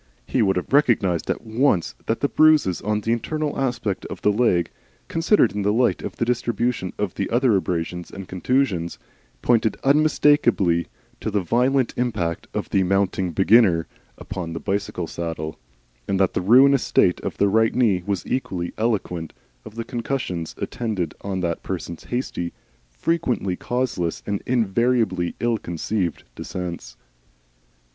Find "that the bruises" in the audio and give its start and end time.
2.07-2.81